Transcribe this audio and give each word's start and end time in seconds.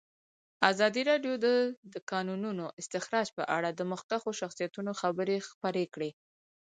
ازادي 0.71 1.01
راډیو 1.11 1.33
د 1.45 1.47
د 1.93 1.95
کانونو 2.11 2.65
استخراج 2.81 3.27
په 3.37 3.43
اړه 3.57 3.69
د 3.73 3.81
مخکښو 3.91 4.31
شخصیتونو 4.41 4.91
خبرې 5.01 5.37
خپرې 5.49 5.85
کړي. 5.93 6.11